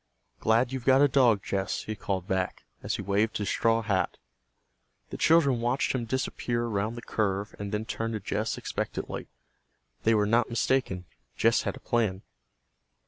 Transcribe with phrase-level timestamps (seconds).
[0.39, 4.17] "Glad you've got a dog, Jess," he called back, as he waved his straw hat.
[5.11, 9.27] The children watched him disappear around the curve and then turned to Jess expectantly.
[10.01, 11.05] They were not mistaken.
[11.37, 12.23] Jess had a plan.